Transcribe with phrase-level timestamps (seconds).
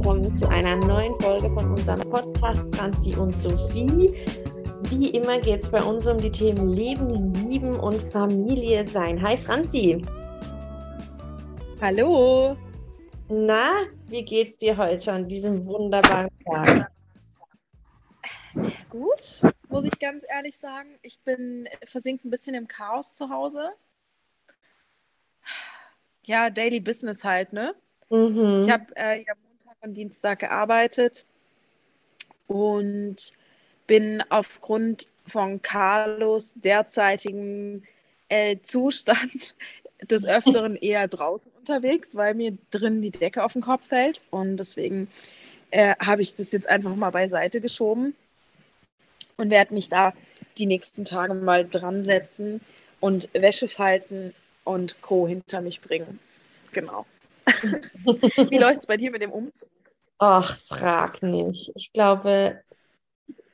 [0.00, 4.14] willkommen zu einer neuen Folge von unserem Podcast Franzi und Sophie.
[4.88, 9.20] Wie immer geht es bei uns um die Themen Leben, Lieben und Familie sein.
[9.20, 10.00] Hi Franzi.
[11.82, 12.56] Hallo.
[13.28, 16.90] Na, wie geht's dir heute an diesem wunderbaren Tag?
[18.54, 20.98] Sehr gut, muss ich ganz ehrlich sagen.
[21.02, 23.68] Ich bin versinkt ein bisschen im Chaos zu Hause.
[26.24, 27.74] Ja, Daily Business halt, ne?
[28.08, 28.60] Mhm.
[28.62, 31.26] Ich habe äh, ja Montag und Dienstag gearbeitet
[32.46, 33.34] und
[33.86, 37.82] bin aufgrund von Carlos derzeitigem
[38.30, 39.56] äh, Zustand
[40.02, 44.22] des Öfteren eher draußen unterwegs, weil mir drin die Decke auf den Kopf fällt.
[44.30, 45.08] Und deswegen
[45.72, 48.16] äh, habe ich das jetzt einfach mal beiseite geschoben
[49.36, 50.14] und werde mich da
[50.56, 52.62] die nächsten Tage mal dran setzen
[52.98, 54.34] und Wäsche falten
[54.64, 55.28] und Co.
[55.28, 56.18] hinter mich bringen.
[56.72, 57.04] Genau.
[58.50, 59.70] Wie läuft es bei dir mit dem Umzug?
[60.18, 61.72] Ach, frag nicht.
[61.74, 62.62] Ich glaube,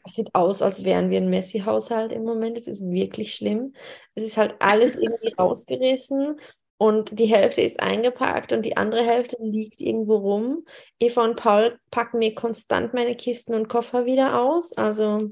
[0.05, 2.57] es sieht aus, als wären wir ein Messi-Haushalt im Moment.
[2.57, 3.75] Es ist wirklich schlimm.
[4.15, 6.41] Es ist halt alles irgendwie rausgerissen
[6.79, 10.67] und die Hälfte ist eingepackt und die andere Hälfte liegt irgendwo rum.
[11.01, 14.73] Eva und Paul packen mir konstant meine Kisten und Koffer wieder aus.
[14.75, 15.31] Also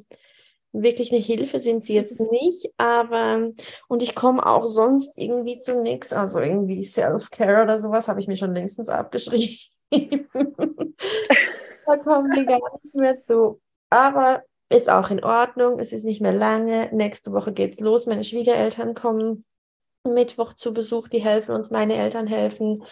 [0.75, 3.51] wirklich eine Hilfe sind sie jetzt nicht, aber
[3.89, 6.13] und ich komme auch sonst irgendwie zu nichts.
[6.13, 9.57] Also irgendwie Self-Care oder sowas habe ich mir schon längstens abgeschrieben.
[9.91, 9.99] da
[11.97, 13.61] kommen wir gar nicht mehr zu.
[13.89, 16.89] Aber ist auch in Ordnung, es ist nicht mehr lange.
[16.93, 18.07] Nächste Woche geht's los.
[18.07, 19.45] Meine Schwiegereltern kommen
[20.03, 22.83] Mittwoch zu Besuch, die helfen uns, meine Eltern helfen.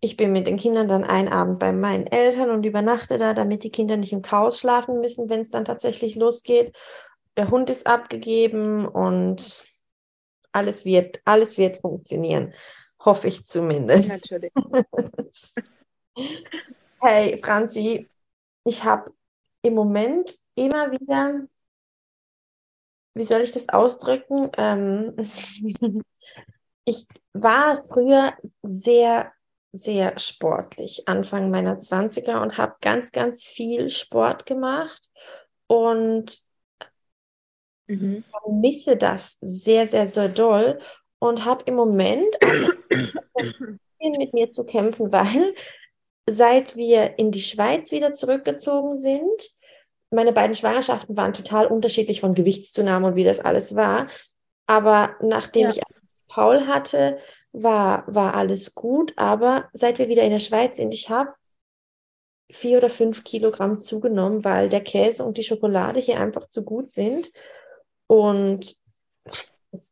[0.00, 3.64] Ich bin mit den Kindern dann einen Abend bei meinen Eltern und übernachte da, damit
[3.64, 6.74] die Kinder nicht im Chaos schlafen müssen, wenn es dann tatsächlich losgeht.
[7.36, 9.64] Der Hund ist abgegeben und
[10.52, 12.54] alles wird, alles wird funktionieren.
[13.04, 14.08] Hoffe ich zumindest.
[14.08, 14.52] Natürlich.
[17.00, 18.08] hey, Franzi,
[18.64, 19.12] ich habe
[19.62, 21.46] im Moment immer wieder,
[23.14, 24.50] wie soll ich das ausdrücken?
[24.56, 25.14] Ähm,
[26.86, 29.32] ich war früher sehr,
[29.72, 35.10] sehr sportlich, Anfang meiner 20er und habe ganz, ganz viel Sport gemacht
[35.66, 36.45] und
[37.86, 38.24] mhm.
[38.50, 40.80] misse das sehr, sehr, sehr doll
[41.18, 42.36] und habe im Moment
[44.00, 45.54] mit mir zu kämpfen, weil
[46.28, 49.54] seit wir in die Schweiz wieder zurückgezogen sind,
[50.10, 54.08] meine beiden Schwangerschaften waren total unterschiedlich von Gewichtszunahme und wie das alles war.
[54.66, 55.70] Aber nachdem ja.
[55.70, 55.80] ich
[56.28, 57.18] Paul hatte,
[57.52, 59.12] war, war alles gut.
[59.16, 61.30] Aber seit wir wieder in der Schweiz sind, ich habe
[62.50, 66.90] vier oder fünf Kilogramm zugenommen, weil der Käse und die Schokolade hier einfach zu gut
[66.90, 67.32] sind.
[68.06, 68.76] Und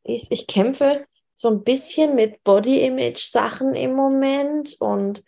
[0.04, 5.22] ist, ich kämpfe so ein bisschen mit Body-Image-Sachen im Moment und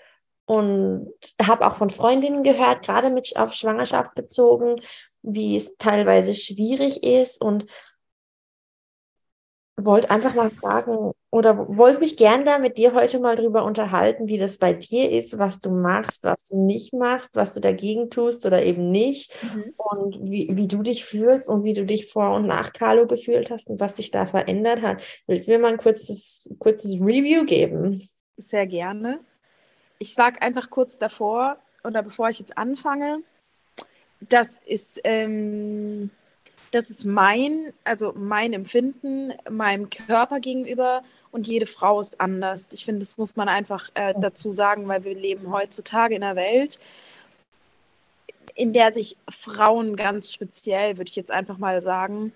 [0.49, 4.81] und habe auch von Freundinnen gehört, gerade mit auf Schwangerschaft bezogen,
[5.23, 7.43] wie es teilweise schwierig ist.
[7.43, 7.67] Und
[9.77, 14.27] wollte einfach mal fragen oder wollte mich gern da mit dir heute mal drüber unterhalten,
[14.27, 18.09] wie das bei dir ist, was du machst, was du nicht machst, was du dagegen
[18.09, 19.75] tust oder eben nicht mhm.
[19.77, 23.51] und wie, wie du dich fühlst und wie du dich vor und nach Carlo gefühlt
[23.51, 25.03] hast und was sich da verändert hat.
[25.27, 28.09] Willst du mir mal ein kurzes, kurzes Review geben?
[28.39, 29.21] Sehr gerne
[29.99, 33.23] ich sage einfach kurz davor oder bevor ich jetzt anfange,
[34.21, 36.11] das ist, ähm,
[36.77, 42.71] das ist mein, also mein Empfinden meinem Körper gegenüber und jede Frau ist anders.
[42.75, 46.37] Ich finde, das muss man einfach äh, dazu sagen, weil wir leben heutzutage in einer
[46.37, 46.79] Welt,
[48.55, 52.33] in der sich Frauen ganz speziell, würde ich jetzt einfach mal sagen,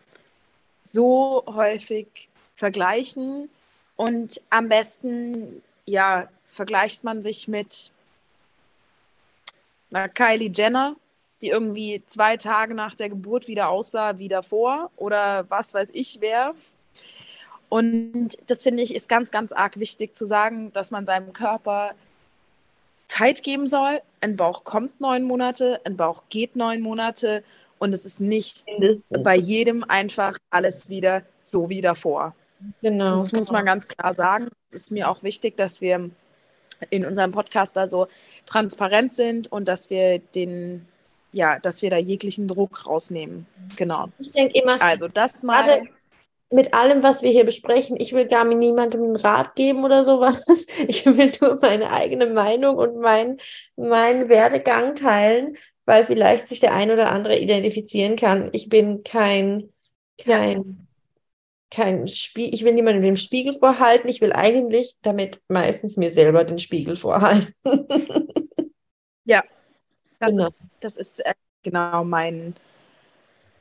[0.85, 3.51] so häufig vergleichen
[3.97, 7.93] und am besten ja vergleicht man sich mit
[9.91, 10.97] einer Kylie Jenner,
[11.43, 16.19] die irgendwie zwei Tage nach der Geburt wieder aussah wie davor oder was weiß ich
[16.21, 16.55] wer.
[17.69, 21.93] Und das finde ich ist ganz, ganz arg wichtig zu sagen, dass man seinem Körper
[23.07, 24.01] Zeit geben soll.
[24.21, 27.43] Ein Bauch kommt neun Monate, ein Bauch geht neun Monate
[27.79, 28.65] und es ist nicht
[29.09, 32.35] bei jedem einfach alles wieder so wie davor.
[32.83, 33.15] Genau.
[33.15, 34.49] Das muss man ganz klar sagen.
[34.69, 36.11] Es ist mir auch wichtig, dass wir
[36.91, 38.09] in unserem Podcast da so
[38.47, 40.87] transparent sind und dass wir den,
[41.33, 43.47] ja, dass wir da jeglichen Druck rausnehmen.
[43.77, 44.09] Genau.
[44.19, 45.83] Ich denke immer, also das mal.
[46.53, 50.45] Mit allem, was wir hier besprechen, ich will gar niemandem einen Rat geben oder sowas.
[50.89, 53.39] Ich will nur meine eigene Meinung und mein,
[53.77, 58.49] meinen Werdegang teilen, weil vielleicht sich der ein oder andere identifizieren kann.
[58.51, 59.73] Ich bin kein,
[60.19, 60.89] kein
[61.71, 66.45] kein Spiel, ich will niemandem den Spiegel vorhalten, ich will eigentlich damit meistens mir selber
[66.45, 67.55] den Spiegel vorhalten.
[69.25, 69.45] ja,
[70.21, 70.47] Das genau.
[70.47, 72.55] ist, das ist äh, genau mein,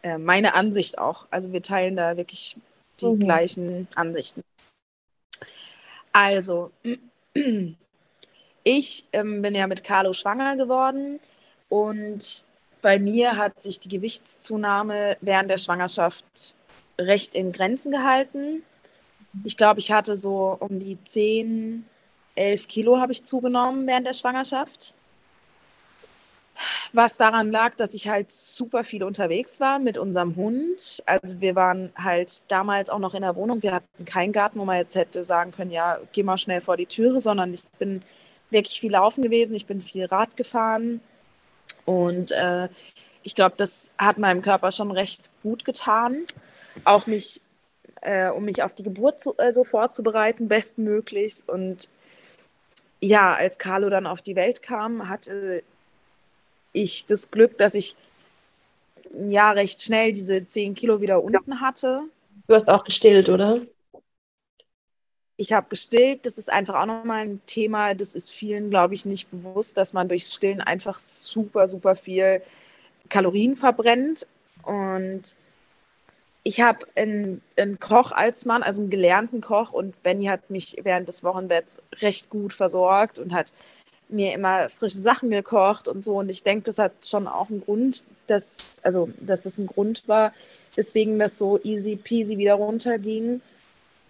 [0.03, 1.25] äh, meine Ansicht auch.
[1.31, 2.57] Also wir teilen da wirklich
[2.99, 3.19] die mhm.
[3.19, 4.43] gleichen Ansichten.
[6.11, 6.71] Also,
[8.63, 11.19] ich ähm, bin ja mit Carlo schwanger geworden
[11.69, 12.43] und
[12.81, 16.55] bei mir hat sich die Gewichtszunahme während der Schwangerschaft
[16.97, 18.63] recht in Grenzen gehalten.
[19.43, 21.85] Ich glaube, ich hatte so um die 10,
[22.35, 24.95] 11 Kilo habe ich zugenommen während der Schwangerschaft.
[26.93, 31.03] Was daran lag, dass ich halt super viel unterwegs war mit unserem Hund.
[31.05, 33.61] Also wir waren halt damals auch noch in der Wohnung.
[33.61, 36.77] Wir hatten keinen Garten, wo man jetzt hätte sagen können, ja, geh mal schnell vor
[36.77, 38.01] die Türe, sondern ich bin
[38.49, 39.53] wirklich viel laufen gewesen.
[39.55, 41.01] Ich bin viel Rad gefahren.
[41.85, 42.69] Und äh,
[43.23, 46.25] ich glaube, das hat meinem Körper schon recht gut getan.
[46.85, 47.41] Auch mich,
[48.01, 51.47] äh, um mich auf die Geburt zu, äh, so vorzubereiten, bestmöglichst.
[51.47, 51.89] Und
[52.99, 55.63] ja, als Carlo dann auf die Welt kam, hatte
[56.73, 57.95] ich das Glück, dass ich
[59.13, 61.59] ja recht schnell diese 10 Kilo wieder unten ja.
[61.59, 62.01] hatte.
[62.47, 63.61] Du hast auch gestillt, oder?
[65.37, 66.25] Ich habe gestillt.
[66.25, 67.93] Das ist einfach auch nochmal ein Thema.
[67.93, 72.41] Das ist vielen, glaube ich, nicht bewusst, dass man durchs Stillen einfach super, super viel
[73.07, 74.27] Kalorien verbrennt.
[74.63, 75.37] Und
[76.43, 79.71] ich habe einen, einen, Koch als Mann, also einen gelernten Koch.
[79.71, 83.53] Und Benny hat mich während des Wochenbetts recht gut versorgt und hat
[84.09, 86.17] mir immer frische Sachen gekocht und so.
[86.17, 90.07] Und ich denke, das hat schon auch einen Grund, dass, also, dass das ein Grund
[90.07, 90.33] war,
[90.75, 93.41] weswegen das so easy peasy wieder runterging.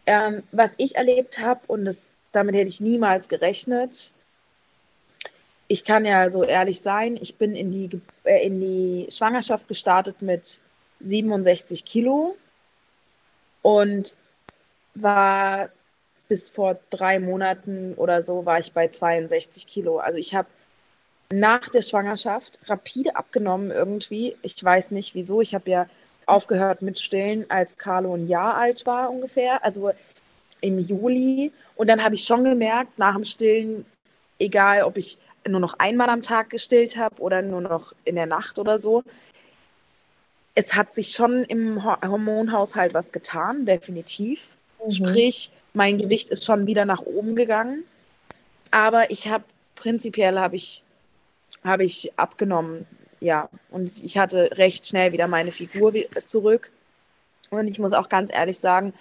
[0.06, 4.14] Ähm, was ich erlebt habe, und das, damit hätte ich niemals gerechnet,
[5.68, 10.22] ich kann ja so ehrlich sein, ich bin in die, äh, in die Schwangerschaft gestartet
[10.22, 10.60] mit
[11.02, 12.36] 67 Kilo
[13.62, 14.16] und
[14.96, 15.70] war
[16.30, 19.98] bis vor drei Monaten oder so war ich bei 62 Kilo.
[19.98, 20.48] Also ich habe
[21.32, 24.38] nach der Schwangerschaft rapide abgenommen irgendwie.
[24.42, 25.42] Ich weiß nicht wieso.
[25.42, 25.88] Ich habe ja
[26.26, 29.64] aufgehört mit Stillen, als Carlo ein Jahr alt war ungefähr.
[29.66, 29.92] Also
[30.62, 31.52] im Juli.
[31.76, 33.86] Und dann habe ich schon gemerkt, nach dem Stillen,
[34.38, 35.18] egal ob ich
[35.48, 39.04] nur noch einmal am Tag gestillt habe oder nur noch in der Nacht oder so,
[40.54, 44.58] es hat sich schon im Hormonhaushalt was getan, definitiv.
[44.86, 44.92] Mhm.
[44.92, 47.84] Sprich, mein Gewicht ist schon wieder nach oben gegangen.
[48.72, 49.44] Aber ich habe
[49.76, 50.84] prinzipiell habe ich,
[51.64, 52.86] hab ich abgenommen,
[53.20, 53.50] ja.
[53.72, 55.94] Und ich hatte recht schnell wieder meine Figur
[56.24, 56.72] zurück.
[57.50, 58.94] Und ich muss auch ganz ehrlich sagen,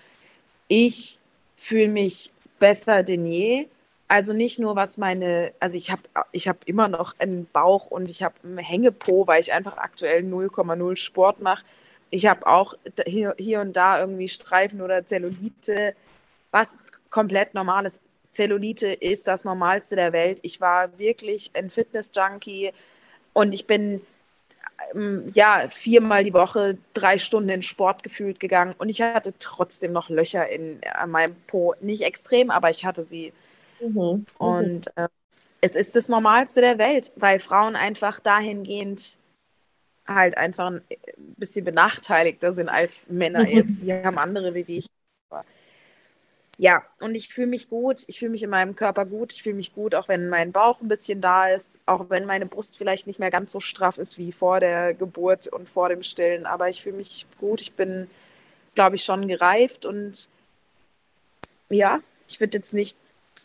[0.68, 1.18] ich
[1.56, 3.66] fühle mich besser denn je.
[4.10, 8.10] Also nicht nur was meine, also ich habe ich hab immer noch einen Bauch und
[8.10, 11.64] ich habe einen Hängepo, weil ich einfach aktuell 0,0 Sport mache.
[12.10, 12.72] Ich habe auch
[13.06, 15.94] hier, hier und da irgendwie Streifen oder Zellulite
[16.50, 16.78] was
[17.10, 18.00] komplett normal ist.
[18.32, 20.38] Zellulite ist das Normalste der Welt.
[20.42, 22.72] Ich war wirklich ein Fitness-Junkie
[23.32, 24.00] und ich bin
[24.94, 29.92] ähm, ja viermal die Woche drei Stunden in Sport gefühlt gegangen und ich hatte trotzdem
[29.92, 31.74] noch Löcher in an meinem Po.
[31.80, 33.32] Nicht extrem, aber ich hatte sie.
[33.80, 33.94] Mhm.
[33.94, 34.26] mhm.
[34.38, 35.08] Und äh,
[35.60, 39.18] es ist das Normalste der Welt, weil Frauen einfach dahingehend
[40.06, 40.82] halt einfach ein
[41.36, 43.48] bisschen benachteiligter sind als Männer mhm.
[43.48, 43.82] jetzt.
[43.82, 44.86] Die haben andere wie ich
[46.60, 49.54] ja, und ich fühle mich gut, ich fühle mich in meinem Körper gut, ich fühle
[49.54, 53.06] mich gut, auch wenn mein Bauch ein bisschen da ist, auch wenn meine Brust vielleicht
[53.06, 56.68] nicht mehr ganz so straff ist wie vor der Geburt und vor dem Stillen, aber
[56.68, 58.10] ich fühle mich gut, ich bin,
[58.74, 60.30] glaube ich, schon gereift und
[61.70, 62.98] ja, ich würde jetzt nicht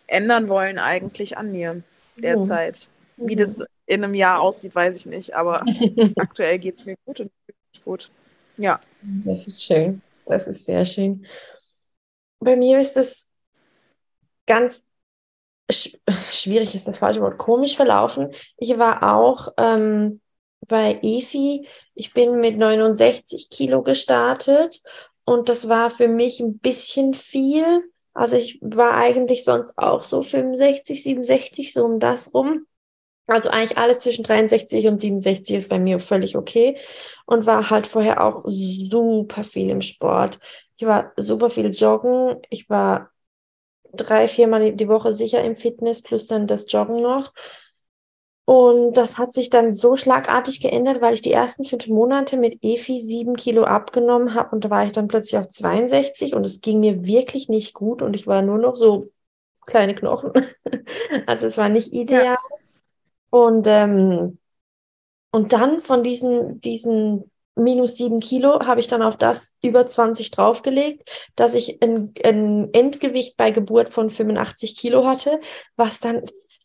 [0.08, 1.84] ändern wollen eigentlich an mir
[2.18, 2.90] derzeit.
[3.18, 3.30] Mhm.
[3.30, 5.62] Wie das in einem Jahr aussieht, weiß ich nicht, aber
[6.16, 8.12] aktuell geht es mir gut und fühle mich gut.
[8.58, 8.80] Ja.
[9.24, 11.28] Das ist schön, das ist sehr schön
[12.44, 13.30] bei mir ist es
[14.46, 14.84] ganz
[15.72, 15.98] sch
[16.30, 18.34] schwierig, ist das falsche Wort, komisch verlaufen.
[18.58, 20.22] Ich war auch ähm,
[20.68, 24.82] bei EFI, ich bin mit 69 Kilo gestartet
[25.26, 27.84] und das war für mich ein bisschen viel.
[28.14, 32.66] Also ich war eigentlich sonst auch so 65, 67, so um das rum.
[33.26, 36.78] Also eigentlich alles zwischen 63 und 67 ist bei mir völlig okay
[37.26, 40.40] und war halt vorher auch super viel im Sport.
[40.78, 42.38] Ich war super viel joggen.
[42.50, 43.12] Ich war
[43.94, 47.32] drei, viermal die Woche sicher im Fitness plus dann das Joggen noch.
[48.46, 52.58] Und das hat sich dann so schlagartig geändert, weil ich die ersten fünf Monate mit
[52.62, 56.60] Efi sieben Kilo abgenommen habe und da war ich dann plötzlich auf 62 und es
[56.60, 59.10] ging mir wirklich nicht gut und ich war nur noch so
[59.66, 60.34] kleine Knochen.
[61.26, 62.26] also es war nicht ideal.
[62.26, 62.38] Ja.
[63.30, 64.40] Und, ähm,
[65.32, 70.32] und dann von diesen, diesen minus sieben Kilo habe ich dann auf das über 20
[70.32, 75.40] draufgelegt, dass ich ein, ein Endgewicht bei Geburt von 85 Kilo hatte,
[75.76, 76.24] was dann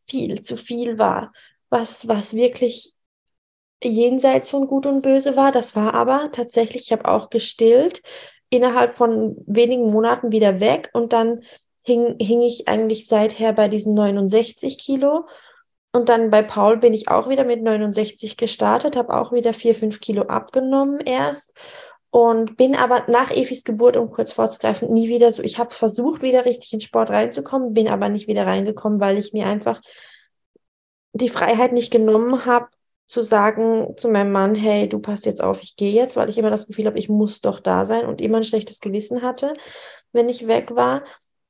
[0.08, 1.32] viel zu viel war,
[1.68, 2.94] was, was wirklich
[3.82, 5.52] jenseits von Gut und Böse war.
[5.52, 8.02] Das war aber tatsächlich, ich habe auch gestillt,
[8.50, 11.42] innerhalb von wenigen Monaten wieder weg und dann
[11.82, 15.26] hing, hing ich eigentlich seither bei diesen 69 Kilo.
[15.98, 19.74] Und dann bei Paul bin ich auch wieder mit 69 gestartet, habe auch wieder 4,
[19.74, 21.58] 5 Kilo abgenommen erst
[22.10, 25.42] und bin aber nach Efis Geburt, um kurz vorzugreifen, nie wieder so.
[25.42, 29.32] Ich habe versucht, wieder richtig in Sport reinzukommen, bin aber nicht wieder reingekommen, weil ich
[29.32, 29.80] mir einfach
[31.14, 32.68] die Freiheit nicht genommen habe,
[33.08, 36.38] zu sagen zu meinem Mann, hey, du passt jetzt auf, ich gehe jetzt, weil ich
[36.38, 39.54] immer das Gefühl habe, ich muss doch da sein und immer ein schlechtes Gewissen hatte,
[40.12, 41.02] wenn ich weg war.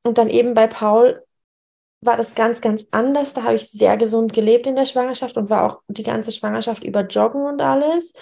[0.05, 1.23] Und dann eben bei Paul
[2.01, 3.35] war das ganz, ganz anders.
[3.35, 6.85] Da habe ich sehr gesund gelebt in der Schwangerschaft und war auch die ganze Schwangerschaft
[6.85, 8.13] über Joggen und alles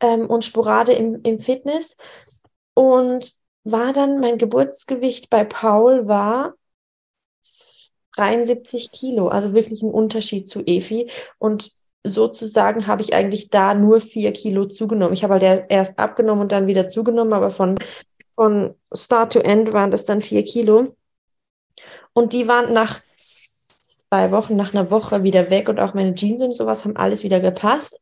[0.00, 1.96] ähm, und Sporade im, im Fitness.
[2.74, 3.32] Und
[3.64, 6.54] war dann, mein Geburtsgewicht bei Paul war
[8.16, 11.10] 73 Kilo, also wirklich ein Unterschied zu Efi.
[11.38, 11.72] Und
[12.04, 15.14] sozusagen habe ich eigentlich da nur vier Kilo zugenommen.
[15.14, 17.76] Ich habe halt erst abgenommen und dann wieder zugenommen, aber von,
[18.36, 20.94] von Start to End waren das dann vier Kilo.
[22.16, 26.42] Und die waren nach zwei Wochen, nach einer Woche wieder weg und auch meine Jeans
[26.42, 28.00] und sowas haben alles wieder gepasst.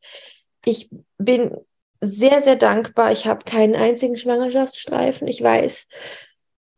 [0.64, 1.56] Ich bin
[2.00, 3.11] sehr, sehr dankbar.
[3.11, 5.26] Ich habe keinen einzigen Schwangerschaftsstreifen.
[5.26, 5.88] Ich weiß,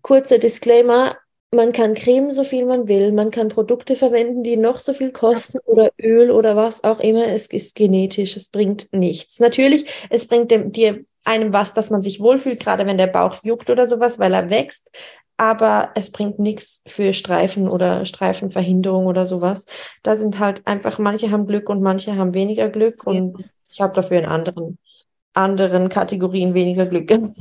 [0.01, 1.15] kurzer Disclaimer,
[1.51, 3.13] man kann cremen, so viel man will.
[3.13, 7.27] Man kann Produkte verwenden, die noch so viel kosten oder Öl oder was auch immer.
[7.27, 8.35] Es ist genetisch.
[8.35, 9.41] Es bringt nichts.
[9.41, 13.43] Natürlich, es bringt dem, dir einem was, dass man sich wohlfühlt, gerade wenn der Bauch
[13.43, 14.91] juckt oder sowas, weil er wächst.
[15.37, 19.67] Aber es bringt nichts für Streifen oder Streifenverhinderung oder sowas.
[20.03, 23.07] Da sind halt einfach, manche haben Glück und manche haben weniger Glück.
[23.07, 23.47] Und ja.
[23.69, 24.79] ich habe dafür in anderen,
[25.35, 27.37] anderen Kategorien weniger Glück gehabt.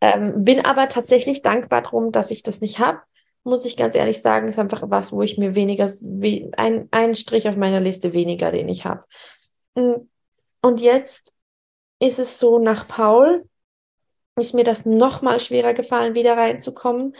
[0.00, 2.98] Ähm, bin aber tatsächlich dankbar darum, dass ich das nicht habe.
[3.44, 5.88] Muss ich ganz ehrlich sagen, ist einfach was, wo ich mir weniger,
[6.56, 9.04] ein, ein Strich auf meiner Liste weniger, den ich habe.
[9.74, 10.08] Mm,
[10.60, 11.32] und jetzt
[12.00, 13.48] ist es so, nach Paul
[14.36, 17.14] ist mir das nochmal schwerer gefallen, wieder reinzukommen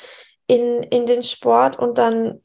[0.46, 1.78] in, in den Sport.
[1.78, 2.42] Und dann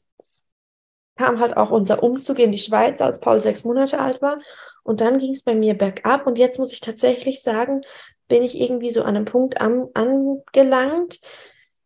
[1.16, 4.38] kam halt auch unser Umzug in die Schweiz, als Paul sechs Monate alt war.
[4.82, 6.26] Und dann ging es bei mir bergab.
[6.26, 7.82] Und jetzt muss ich tatsächlich sagen,
[8.28, 11.20] bin ich irgendwie so an einem Punkt an, angelangt.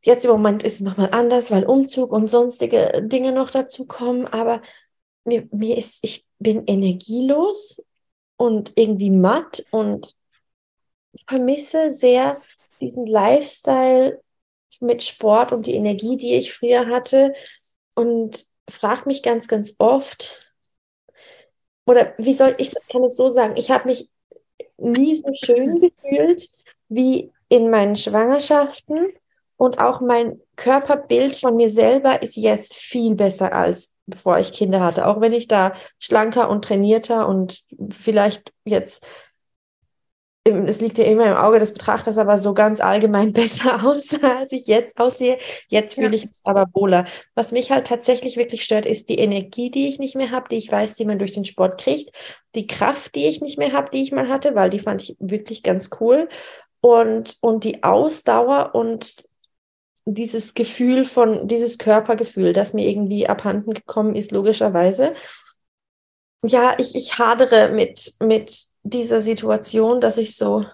[0.04, 4.26] Jetzt im Moment ist es nochmal anders, weil Umzug und sonstige Dinge noch dazu kommen.
[4.26, 4.60] Aber
[5.24, 7.82] mir, mir ist, ich bin energielos
[8.36, 10.14] und irgendwie matt und
[11.28, 12.40] vermisse sehr
[12.82, 14.20] diesen Lifestyle
[14.80, 17.32] mit Sport und die Energie, die ich früher hatte.
[17.94, 20.52] Und frage mich ganz, ganz oft,
[21.86, 24.08] oder wie soll ich kann es so sagen, ich habe mich
[24.76, 26.48] nie so schön gefühlt
[26.88, 29.12] wie in meinen Schwangerschaften
[29.56, 34.80] und auch mein Körperbild von mir selber ist jetzt viel besser als bevor ich Kinder
[34.80, 35.06] hatte.
[35.06, 39.04] Auch wenn ich da schlanker und trainierter und vielleicht jetzt,
[40.44, 44.52] es liegt ja immer im Auge des Betrachters, aber so ganz allgemein besser aussah, als
[44.52, 45.38] ich jetzt aussehe.
[45.68, 46.14] Jetzt fühle ja.
[46.14, 47.06] ich mich aber wohler.
[47.34, 50.56] Was mich halt tatsächlich wirklich stört, ist die Energie, die ich nicht mehr habe, die
[50.56, 52.10] ich weiß, die man durch den Sport kriegt
[52.54, 55.16] die Kraft, die ich nicht mehr habe, die ich mal hatte, weil die fand ich
[55.18, 56.28] wirklich ganz cool.
[56.80, 59.24] Und, und die Ausdauer und
[60.04, 65.14] dieses Gefühl von, dieses Körpergefühl, das mir irgendwie abhanden gekommen ist, logischerweise.
[66.44, 70.64] Ja, ich, ich hadere mit, mit dieser Situation, dass ich so,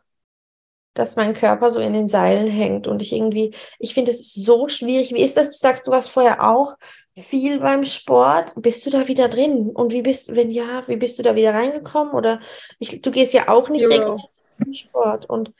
[0.94, 4.68] dass mein Körper so in den Seilen hängt und ich irgendwie, ich finde es so
[4.68, 5.14] schwierig.
[5.14, 5.50] Wie ist das?
[5.50, 6.76] Du sagst, du warst vorher auch
[7.16, 8.52] viel beim Sport.
[8.56, 9.70] Bist du da wieder drin?
[9.70, 12.14] Und wie bist, wenn ja, wie bist du da wieder reingekommen?
[12.14, 12.40] Oder
[12.78, 13.88] ich, du gehst ja auch nicht ja.
[13.88, 15.30] regelmäßig zum Sport.
[15.30, 15.52] Und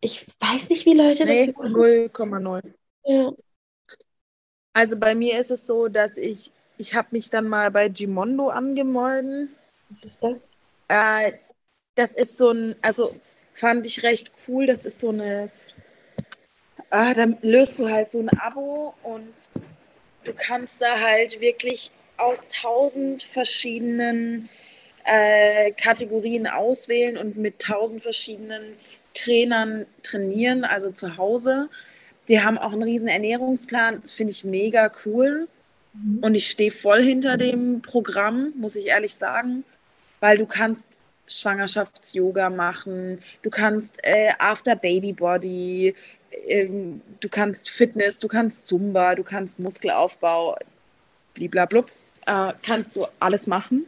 [0.00, 1.74] ich weiß nicht, wie Leute nee, das machen.
[1.74, 2.72] 0,0.
[3.04, 3.32] Ja.
[4.72, 8.48] Also bei mir ist es so, dass ich, ich habe mich dann mal bei Gimondo
[8.48, 9.48] angemeldet.
[9.88, 10.50] Was ist das?
[10.88, 11.32] Äh,
[11.94, 13.14] das ist so ein, also
[13.52, 14.66] fand ich recht cool.
[14.66, 15.50] Das ist so eine,
[16.90, 19.32] ah, dann löst du halt so ein Abo und
[20.24, 24.48] du kannst da halt wirklich aus tausend verschiedenen
[25.04, 28.76] äh, Kategorien auswählen und mit tausend verschiedenen
[29.12, 31.68] Trainern trainieren, also zu Hause.
[32.28, 35.46] Die haben auch einen riesen Ernährungsplan, das finde ich mega cool.
[35.92, 36.18] Mhm.
[36.22, 39.64] Und ich stehe voll hinter dem Programm, muss ich ehrlich sagen,
[40.20, 45.94] weil du kannst Schwangerschafts-Yoga machen, du kannst äh, After Baby Body,
[46.46, 50.56] ähm, du kannst Fitness, du kannst Zumba, du kannst Muskelaufbau,
[51.34, 51.90] bliblablub,
[52.26, 53.86] äh, kannst du alles machen.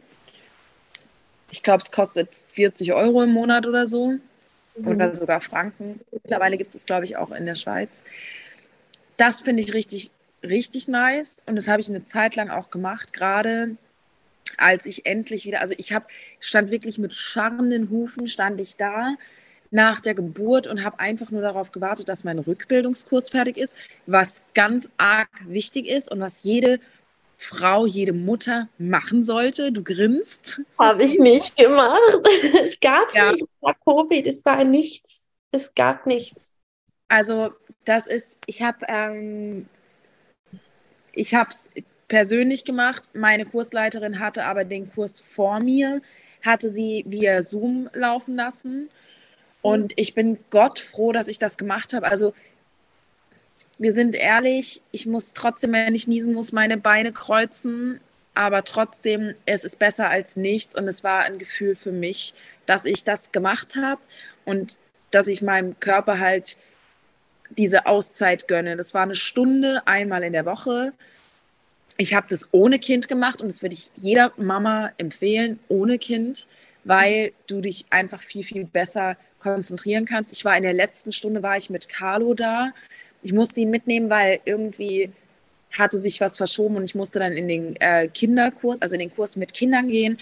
[1.51, 4.15] Ich glaube, es kostet 40 Euro im Monat oder so.
[4.75, 4.87] Mhm.
[4.87, 6.01] Oder sogar Franken.
[6.11, 8.03] Mittlerweile gibt es, glaube ich, auch in der Schweiz.
[9.15, 10.11] Das finde ich richtig,
[10.43, 11.41] richtig nice.
[11.45, 13.75] Und das habe ich eine Zeit lang auch gemacht, gerade
[14.57, 16.05] als ich endlich wieder, also ich habe,
[16.39, 19.15] stand wirklich mit scharrenden Hufen, stand ich da
[19.71, 24.43] nach der Geburt und habe einfach nur darauf gewartet, dass mein Rückbildungskurs fertig ist, was
[24.53, 26.79] ganz arg wichtig ist und was jede
[27.37, 29.71] Frau, jede Mutter machen sollte.
[29.71, 30.61] Du grinst.
[30.79, 31.99] Habe ich nicht gemacht.
[32.63, 33.31] Es gab ja.
[33.31, 33.43] nicht.
[33.43, 35.25] Es war Covid, es war nichts.
[35.51, 36.53] Es gab nichts.
[37.07, 37.51] Also
[37.85, 39.67] das ist, ich habe ähm,
[41.13, 41.69] ich habe es
[42.07, 43.03] persönlich gemacht.
[43.13, 46.01] Meine Kursleiterin hatte aber den Kurs vor mir,
[46.41, 48.89] hatte sie via Zoom laufen lassen.
[49.61, 52.07] Und ich bin Gott froh, dass ich das gemacht habe.
[52.07, 52.33] Also
[53.77, 57.99] wir sind ehrlich, ich muss trotzdem, wenn ich niesen muss, meine Beine kreuzen.
[58.33, 60.75] Aber trotzdem, es ist besser als nichts.
[60.75, 62.33] Und es war ein Gefühl für mich,
[62.65, 64.01] dass ich das gemacht habe
[64.45, 64.77] und
[65.11, 66.57] dass ich meinem Körper halt
[67.49, 68.75] diese Auszeit gönne.
[68.75, 70.93] Das war eine Stunde einmal in der Woche.
[71.97, 76.47] Ich habe das ohne Kind gemacht und das würde ich jeder Mama empfehlen, ohne Kind,
[76.83, 80.31] weil du dich einfach viel, viel besser konzentrieren kannst.
[80.31, 82.71] Ich war in der letzten Stunde, war ich mit Carlo da.
[83.23, 85.11] Ich musste ihn mitnehmen, weil irgendwie
[85.71, 89.13] hatte sich was verschoben und ich musste dann in den äh, Kinderkurs, also in den
[89.13, 90.17] Kurs mit Kindern gehen.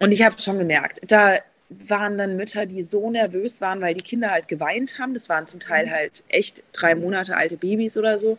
[0.00, 4.02] Und ich habe schon gemerkt, da waren dann Mütter, die so nervös waren, weil die
[4.02, 5.14] Kinder halt geweint haben.
[5.14, 5.90] Das waren zum Teil mhm.
[5.90, 8.38] halt echt drei Monate alte Babys oder so.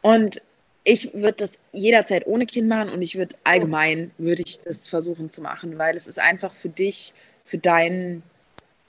[0.00, 0.42] Und
[0.84, 5.30] ich würde das jederzeit ohne Kind machen und ich würde allgemein würde ich das versuchen
[5.30, 8.22] zu machen, weil es ist einfach für dich, für dein,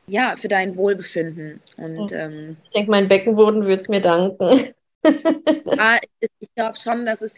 [0.07, 1.61] ja, für dein Wohlbefinden.
[1.77, 4.73] Und ähm, ich denke, mein Beckenboden würde es mir danken.
[5.65, 7.35] ja, ich glaube schon, dass es,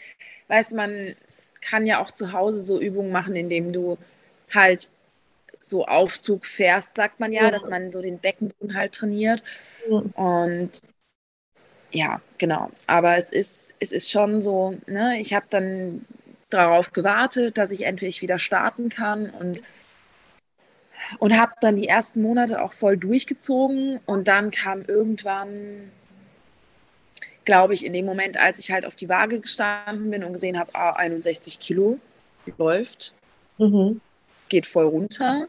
[0.47, 1.15] weißt du, man
[1.61, 3.97] kann ja auch zu Hause so Übungen machen, indem du
[4.53, 4.87] halt
[5.59, 7.51] so Aufzug fährst, sagt man ja, ja.
[7.51, 9.43] dass man so den Beckenboden halt trainiert.
[9.89, 10.03] Ja.
[10.13, 10.81] Und
[11.95, 12.71] ja, genau.
[12.87, 16.05] Aber es ist, es ist schon so, ne, ich habe dann
[16.49, 19.63] darauf gewartet, dass ich endlich wieder starten kann und,
[21.19, 25.89] und habe dann die ersten Monate auch voll durchgezogen und dann kam irgendwann,
[27.45, 30.59] glaube ich, in dem Moment, als ich halt auf die Waage gestanden bin und gesehen
[30.59, 31.97] habe, ah, 61 Kilo
[32.57, 33.13] läuft,
[33.57, 34.01] mhm.
[34.49, 35.47] geht voll runter.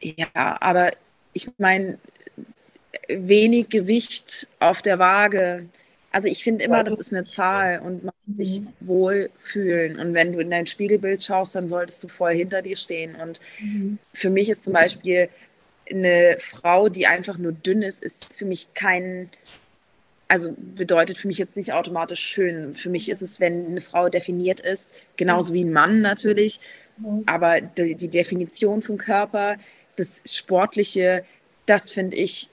[0.00, 0.90] Ja, aber
[1.32, 2.00] ich meine,
[3.18, 5.66] wenig Gewicht auf der Waage.
[6.10, 8.68] Also ich finde immer, das ist eine Zahl und man muss sich mhm.
[8.80, 9.98] wohl fühlen.
[9.98, 13.16] Und wenn du in dein Spiegelbild schaust, dann solltest du voll hinter dir stehen.
[13.16, 13.98] Und mhm.
[14.12, 15.30] für mich ist zum Beispiel
[15.90, 19.30] eine Frau, die einfach nur dünn ist, ist für mich kein,
[20.28, 22.74] also bedeutet für mich jetzt nicht automatisch schön.
[22.76, 26.60] Für mich ist es, wenn eine Frau definiert ist, genauso wie ein Mann natürlich,
[26.98, 27.22] mhm.
[27.26, 29.56] aber die, die Definition vom Körper,
[29.96, 31.24] das Sportliche,
[31.66, 32.50] das finde ich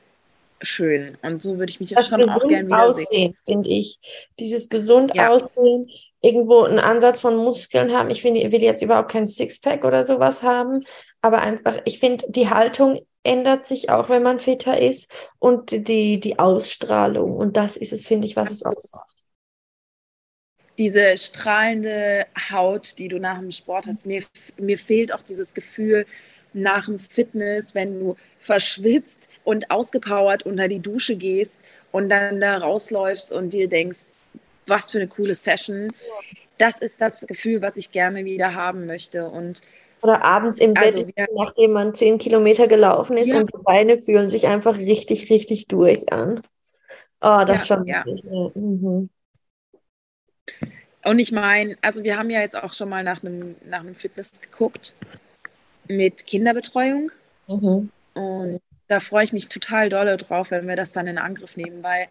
[0.62, 1.18] schön.
[1.22, 3.36] Und so würde ich mich das schon auch gerne wiedersehen.
[3.46, 4.00] finde ich.
[4.40, 5.30] Dieses gesund ja.
[5.30, 5.90] aussehen,
[6.22, 8.10] irgendwo einen Ansatz von Muskeln haben.
[8.10, 10.84] Ich finde, ich will jetzt überhaupt kein Sixpack oder sowas haben,
[11.22, 16.20] aber einfach, ich finde, die Haltung ändert sich auch, wenn man fitter ist und die,
[16.20, 17.36] die Ausstrahlung.
[17.36, 19.10] Und das ist es, finde ich, was es ausmacht.
[20.78, 24.24] Diese strahlende Haut, die du nach dem Sport hast, mir,
[24.58, 26.06] mir fehlt auch dieses Gefühl,
[26.54, 32.58] nach dem Fitness, wenn du verschwitzt und ausgepowert unter die Dusche gehst und dann da
[32.58, 34.08] rausläufst und dir denkst,
[34.66, 35.92] was für eine coole Session.
[36.58, 39.26] Das ist das Gefühl, was ich gerne wieder haben möchte.
[39.30, 39.62] Und
[40.02, 41.26] oder abends im Bett, also, ja.
[41.36, 43.40] nachdem man zehn Kilometer gelaufen ist ja.
[43.40, 46.42] und die Beine fühlen sich einfach richtig, richtig durch an.
[47.22, 48.04] Oh, das ja, schon ja.
[48.56, 49.10] Mhm.
[51.04, 53.96] Und ich meine, also wir haben ja jetzt auch schon mal nach einem, nach einem
[53.96, 54.94] Fitness geguckt
[55.90, 57.12] mit Kinderbetreuung.
[57.48, 57.90] Mhm.
[58.14, 61.84] Und da freue ich mich total dolle drauf, wenn wir das dann in Angriff nehmen,
[61.84, 62.08] weil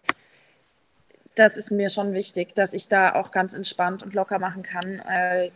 [1.35, 4.99] das ist mir schon wichtig, dass ich da auch ganz entspannt und locker machen kann
[4.99, 5.49] äh,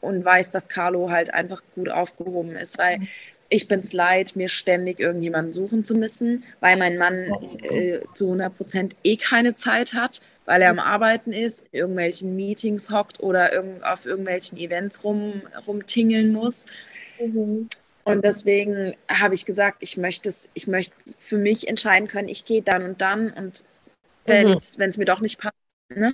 [0.00, 3.08] und weiß, dass Carlo halt einfach gut aufgehoben ist, weil mhm.
[3.48, 7.30] ich bin es leid, mir ständig irgendjemanden suchen zu müssen, weil mein Mann
[7.62, 12.90] äh, zu 100 Prozent eh keine Zeit hat, weil er am Arbeiten ist, irgendwelchen Meetings
[12.90, 16.66] hockt oder irg auf irgendwelchen Events rum, rumtingeln muss.
[17.20, 17.68] Mhm.
[18.04, 22.44] Und deswegen habe ich gesagt, ich möchte es, ich möchte für mich entscheiden können, ich
[22.44, 23.64] gehe dann und dann und
[24.24, 24.54] wenn mhm.
[24.54, 25.54] es mir doch nicht passt,
[25.94, 26.12] ne?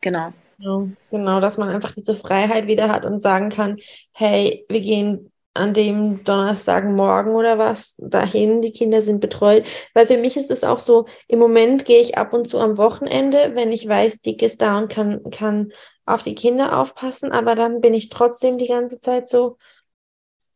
[0.00, 0.32] Genau.
[0.58, 3.78] Ja, genau, dass man einfach diese Freiheit wieder hat und sagen kann,
[4.12, 9.64] hey, wir gehen an dem Donnerstagmorgen oder was dahin, die Kinder sind betreut.
[9.94, 12.76] Weil für mich ist es auch so, im Moment gehe ich ab und zu am
[12.76, 15.72] Wochenende, wenn ich weiß, Dick ist da und kann, kann
[16.06, 19.56] auf die Kinder aufpassen, aber dann bin ich trotzdem die ganze Zeit so,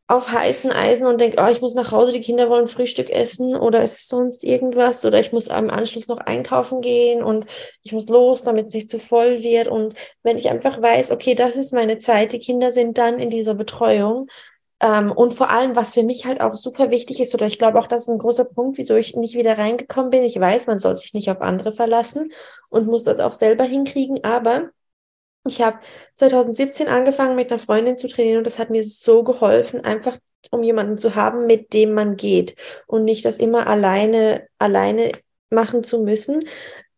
[0.09, 3.55] auf heißen Eisen und denke, oh, ich muss nach Hause, die Kinder wollen Frühstück essen
[3.55, 7.45] oder ist es sonst irgendwas oder ich muss am Anschluss noch einkaufen gehen und
[7.83, 9.67] ich muss los, damit es nicht zu voll wird.
[9.67, 9.93] Und
[10.23, 13.53] wenn ich einfach weiß, okay, das ist meine Zeit, die Kinder sind dann in dieser
[13.53, 14.27] Betreuung.
[14.81, 17.79] Ähm, und vor allem, was für mich halt auch super wichtig ist, oder ich glaube
[17.79, 20.23] auch, das ist ein großer Punkt, wieso ich nicht wieder reingekommen bin.
[20.23, 22.31] Ich weiß, man soll sich nicht auf andere verlassen
[22.71, 24.71] und muss das auch selber hinkriegen, aber
[25.45, 25.79] ich habe
[26.15, 30.17] 2017 angefangen, mit einer Freundin zu trainieren und das hat mir so geholfen, einfach
[30.51, 32.55] um jemanden zu haben, mit dem man geht
[32.87, 35.11] und nicht das immer alleine, alleine
[35.49, 36.45] machen zu müssen.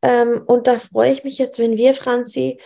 [0.01, 2.59] Ähm, und da freue ich mich jetzt, wenn wir, Franzi,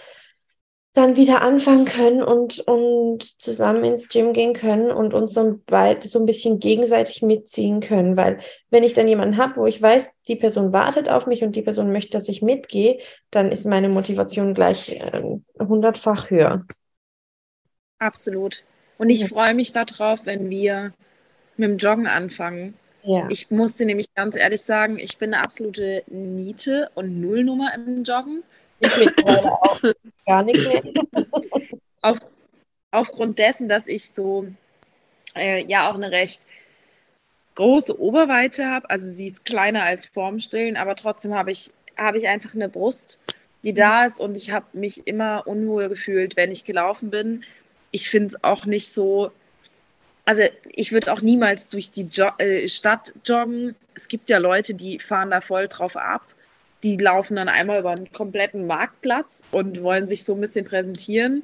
[0.95, 6.01] dann wieder anfangen können und, und zusammen ins Gym gehen können und uns so ein,
[6.01, 8.15] so ein bisschen gegenseitig mitziehen können.
[8.15, 11.53] Weil wenn ich dann jemanden habe, wo ich weiß, die Person wartet auf mich und
[11.58, 15.21] die Person möchte, dass ich mitgehe, dann ist meine Motivation gleich äh,
[15.60, 16.65] hundertfach äh, höher.
[17.99, 18.63] Absolut.
[18.97, 20.93] Und ich freue mich darauf, wenn wir
[21.58, 22.75] mit dem Joggen anfangen.
[23.03, 23.27] Ja.
[23.29, 28.43] Ich musste nämlich ganz ehrlich sagen, ich bin eine absolute Niete und Nullnummer im Joggen.
[28.86, 29.82] Ich mittlerweile auch
[30.26, 30.84] gar nicht mehr.
[32.02, 32.19] Auf,
[32.91, 34.48] aufgrund dessen, dass ich so
[35.36, 36.45] äh, ja auch eine recht
[37.56, 42.28] große Oberweite habe, also sie ist kleiner als Formstillen, aber trotzdem habe ich, hab ich
[42.28, 43.17] einfach eine Brust,
[43.63, 47.43] die da ist und ich habe mich immer unwohl gefühlt, wenn ich gelaufen bin.
[47.91, 49.32] Ich finde es auch nicht so,
[50.26, 53.76] also ich würde auch niemals durch die jo äh, Stadt joggen.
[53.95, 56.35] Es gibt ja Leute, die fahren da voll drauf ab
[56.86, 61.43] die laufen dann einmal über einen kompletten Marktplatz und wollen sich so ein bisschen präsentieren.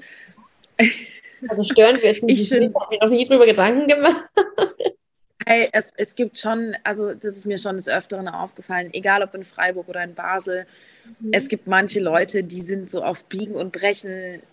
[1.50, 2.52] Also stören wir jetzt nicht.
[2.52, 4.24] Ich habe mir noch nie drüber Gedanken gemacht.
[5.44, 9.34] Hey, es, es gibt schon, also das ist mir schon des Öfteren aufgefallen, egal ob
[9.34, 10.68] in Freiburg oder in Basel,
[11.20, 11.32] mhm.
[11.34, 14.44] es gibt manche Leute, die sind so auf Biegen und Brechen,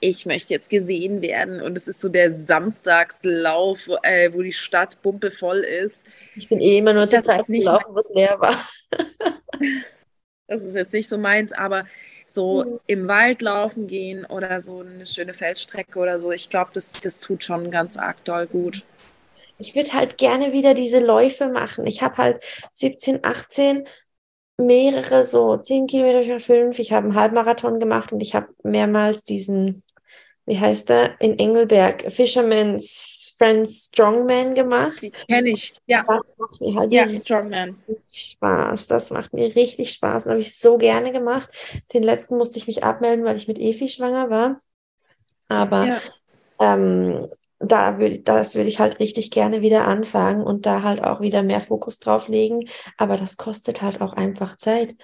[0.00, 5.00] ich möchte jetzt gesehen werden und es ist so der Samstagslauf, äh, wo die Stadt
[5.00, 6.04] bumpevoll ist.
[6.36, 8.68] Ich bin eh immer nur zur Zeit gelaufen, wo es leer war.
[10.46, 11.84] Das ist jetzt nicht so meins, aber
[12.26, 12.80] so mhm.
[12.86, 17.20] im Wald laufen gehen oder so eine schöne Feldstrecke oder so, ich glaube, das, das
[17.20, 18.84] tut schon ganz arg doll gut.
[19.58, 21.86] Ich würde halt gerne wieder diese Läufe machen.
[21.86, 23.86] Ich habe halt 17, 18
[24.58, 26.78] mehrere so 10 Kilometer, 5.
[26.78, 29.82] Ich habe einen Halbmarathon gemacht und ich habe mehrmals diesen
[30.46, 35.00] wie heißt der, in Engelberg, Fisherman's Friends Strongman gemacht.
[35.02, 36.04] Die kenne ich, ja.
[36.60, 37.82] Mir halt ja, Strongman.
[38.06, 40.24] Spaß, das macht mir richtig Spaß.
[40.24, 41.50] Das habe ich so gerne gemacht.
[41.92, 44.60] Den letzten musste ich mich abmelden, weil ich mit Efi schwanger war.
[45.48, 46.00] Aber ja.
[46.60, 51.20] ähm, da würde das würde ich halt richtig gerne wieder anfangen und da halt auch
[51.20, 52.68] wieder mehr Fokus drauf legen.
[52.96, 54.96] Aber das kostet halt auch einfach Zeit.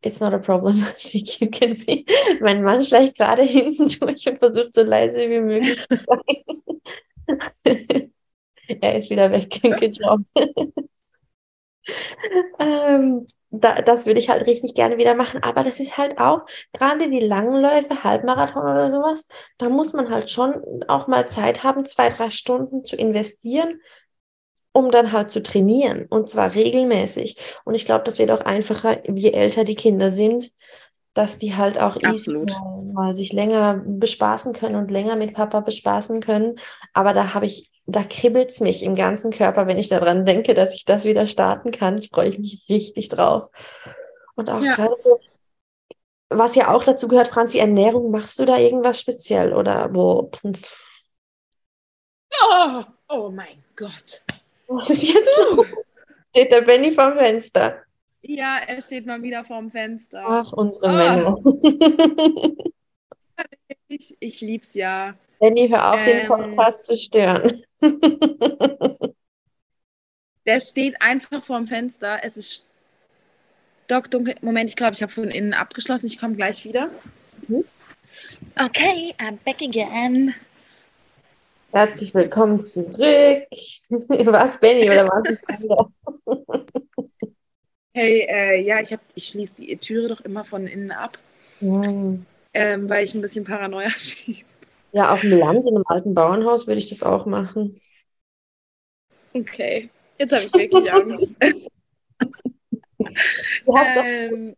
[0.00, 0.84] It's not a problem.
[1.00, 2.04] you can be.
[2.40, 6.62] Mein Mann schleicht gerade hinten durch und versucht so leise wie möglich zu sein.
[8.68, 9.50] er ist wieder weg.
[9.62, 10.20] Good job.
[12.58, 15.42] ähm, da, das würde ich halt richtig gerne wieder machen.
[15.42, 19.26] Aber das ist halt auch, gerade die langen Läufe, Halbmarathon oder sowas,
[19.58, 20.54] da muss man halt schon
[20.88, 23.80] auch mal Zeit haben, zwei, drei Stunden zu investieren
[24.72, 27.36] um dann halt zu trainieren und zwar regelmäßig.
[27.64, 30.52] Und ich glaube, das wird auch einfacher, je älter die Kinder sind,
[31.18, 32.52] dass die halt auch Absolut.
[32.52, 36.60] mal, mal, sich länger bespaßen können und länger mit Papa bespaßen können.
[36.92, 40.54] Aber da habe ich, da kribbelt es mich im ganzen Körper, wenn ich daran denke,
[40.54, 41.98] dass ich das wieder starten kann.
[41.98, 43.48] Ich freue mich richtig drauf.
[44.36, 44.76] Und auch ja.
[44.76, 45.18] gerade so,
[46.28, 50.30] was ja auch dazu gehört, Franzi, Ernährung, machst du da irgendwas speziell oder wo?
[52.40, 54.22] Oh, oh mein Gott.
[54.68, 55.66] Was ist jetzt los?
[56.30, 57.82] Steht der Benny vorm Fenster?
[58.30, 60.22] Ja, er steht mal wieder vorm Fenster.
[60.22, 60.92] Ach, unsere ah.
[60.92, 61.38] Männer.
[63.88, 65.14] ich ich lieb's ja.
[65.40, 67.62] Benny, hör auf, ähm, den Podcast zu stören.
[70.44, 72.18] der steht einfach vorm Fenster.
[72.22, 72.66] Es ist
[73.86, 74.34] stockdunkel.
[74.42, 76.08] Moment, ich glaube, ich habe von innen abgeschlossen.
[76.08, 76.90] Ich komme gleich wieder.
[77.46, 77.64] Mhm.
[78.62, 80.34] Okay, I'm back again.
[81.72, 82.92] Herzlich willkommen zurück.
[83.88, 85.42] was, Benny, oder was?
[87.94, 91.18] Hey, äh, ja, ich, ich schließe die Türe doch immer von innen ab,
[91.60, 92.26] mhm.
[92.54, 94.46] ähm, weil ich ein bisschen Paranoia schiebe.
[94.92, 97.78] Ja, auf dem Land, in einem alten Bauernhaus würde ich das auch machen.
[99.34, 101.36] Okay, jetzt habe ich wirklich Angst.
[103.66, 104.56] ähm,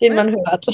[0.00, 0.66] den man hört.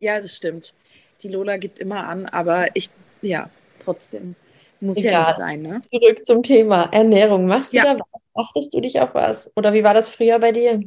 [0.00, 0.74] Ja, das stimmt.
[1.22, 2.90] Die Lola gibt immer an, aber ich,
[3.22, 3.50] ja,
[3.84, 4.36] trotzdem.
[4.80, 5.12] Muss Egal.
[5.12, 5.82] ja nicht sein, ne?
[5.90, 7.46] Zurück zum Thema Ernährung.
[7.46, 7.84] Machst du ja.
[7.94, 8.46] da was?
[8.48, 9.50] Achtest du dich auf was?
[9.56, 10.82] Oder wie war das früher bei dir?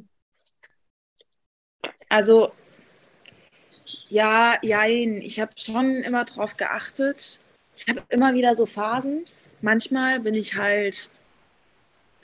[2.09, 2.51] Also,
[4.09, 5.21] Ja, jein.
[5.21, 7.41] Ich habe schon immer drauf geachtet.
[7.75, 9.25] Ich habe immer wieder so Phasen.
[9.61, 11.09] Manchmal bin ich halt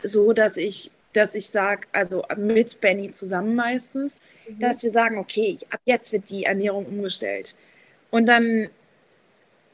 [0.03, 4.59] so, dass ich, dass ich sage, also mit Benny zusammen meistens, mhm.
[4.59, 7.55] dass wir sagen, okay, ab jetzt wird die Ernährung umgestellt.
[8.11, 8.69] Und dann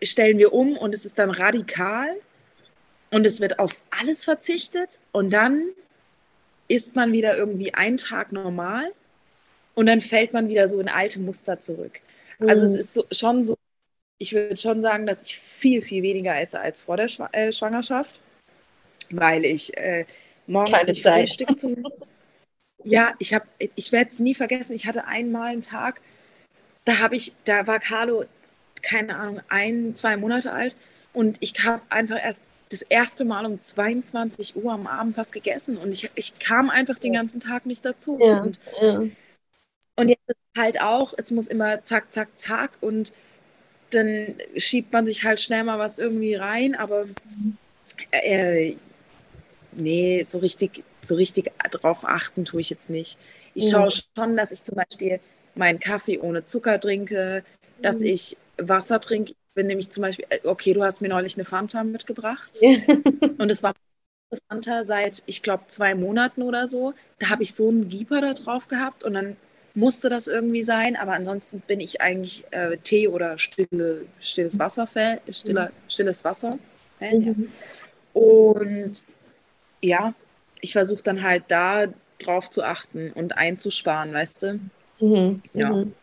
[0.06, 2.10] stellen wir um und es ist dann radikal
[3.12, 5.70] und es wird auf alles verzichtet und dann
[6.68, 8.92] ist man wieder irgendwie einen Tag normal
[9.76, 12.02] und dann fällt man wieder so in alte Muster zurück.
[12.39, 12.50] Mhm.
[12.50, 13.56] Also es ist so, schon so,
[14.18, 17.52] ich würde schon sagen, dass ich viel, viel weniger esse als vor der Schw äh,
[17.52, 18.20] Schwangerschaft,
[19.12, 20.06] weil ich äh,
[20.48, 21.84] morgens Keine nicht Frühstück zum...
[22.86, 26.02] Ja, ich habe, ich werde es nie vergessen, ich hatte einmal einen Tag,
[26.84, 28.26] da habe ich, da war Carlo,
[28.84, 30.76] keine Ahnung, ein, zwei Monate alt
[31.13, 35.78] und ich habe einfach erst das erste Mal um 22 Uhr am Abend was gegessen
[35.78, 38.19] und ich, ich kam einfach den ganzen Tag nicht dazu.
[38.22, 39.00] Ja, und, ja.
[39.96, 43.13] und jetzt ist halt auch, es muss immer zack, zack, zack und
[43.91, 47.06] dann schiebt man sich halt schnell mal was irgendwie rein, aber
[48.12, 48.76] äh,
[49.72, 53.17] nee, so richtig, so richtig drauf achten tue ich jetzt nicht.
[53.54, 55.19] Ich schaue schon, dass ich zum Beispiel
[55.56, 57.43] meinen Kaffee ohne Zucker trinke,
[57.82, 58.08] dass mhm.
[58.08, 59.32] ich Wasser trinke.
[59.32, 62.52] Ich bin nämlich zum Beispiel, äh, okay, du hast mir neulich eine Fanta mitgebracht.
[63.38, 63.74] und es war
[64.50, 66.94] Fanta seit, ich glaube, zwei Monaten oder so.
[67.20, 69.36] Da habe ich so einen Gieper da drauf gehabt und dann
[69.76, 70.96] musste das irgendwie sein.
[70.96, 74.88] Aber ansonsten bin ich eigentlich äh, Tee oder stille, stilles Wasser,
[75.30, 75.89] stiller, mhm.
[75.89, 76.58] stilles Wasser.
[77.00, 77.52] Mhm.
[78.13, 79.04] Und
[79.82, 80.13] ja,
[80.62, 81.88] ich versuche dann halt da
[82.20, 84.60] drauf zu achten und einzusparen, weißt du?
[85.00, 85.42] Mhm.
[85.54, 85.72] Ja.
[85.72, 85.94] Mhm.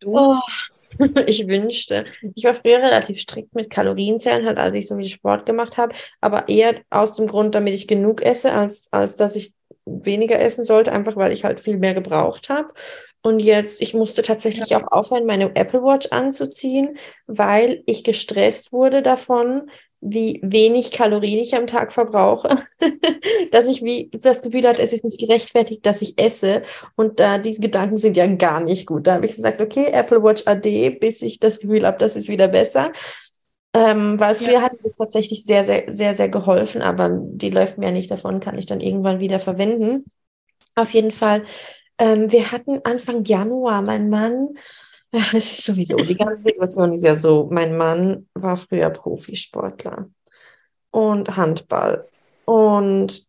[0.00, 0.18] Du?
[0.18, 0.40] Oh,
[1.26, 2.06] ich wünschte.
[2.34, 5.94] Ich war früher relativ strikt mit Kalorienzählen, halt, als ich so viel Sport gemacht habe,
[6.20, 9.52] aber eher aus dem Grund, damit ich genug esse, als, als dass ich
[9.84, 12.72] weniger essen sollte, einfach weil ich halt viel mehr gebraucht habe.
[13.20, 19.02] Und jetzt, ich musste tatsächlich auch aufhören, meine Apple Watch anzuziehen, weil ich gestresst wurde
[19.02, 19.70] davon,
[20.00, 22.62] wie wenig Kalorien ich am Tag verbrauche,
[23.52, 26.62] dass ich wie das Gefühl hatte, es ist nicht gerechtfertigt, dass ich esse.
[26.96, 29.06] Und da äh, diese Gedanken sind ja gar nicht gut.
[29.06, 32.28] Da habe ich gesagt, okay, Apple Watch AD, bis ich das Gefühl habe, das ist
[32.28, 32.92] wieder besser.
[33.74, 34.62] Ähm, weil früher ja.
[34.62, 38.40] hat es tatsächlich sehr, sehr, sehr, sehr geholfen, aber die läuft mir ja nicht davon,
[38.40, 40.04] kann ich dann irgendwann wieder verwenden.
[40.74, 41.44] Auf jeden Fall,
[41.98, 44.54] ähm, wir hatten Anfang Januar, mein Mann
[45.12, 50.10] es ist sowieso, die ganze Situation ist ja so, mein Mann war früher Profisportler
[50.90, 52.06] und Handball
[52.44, 53.26] und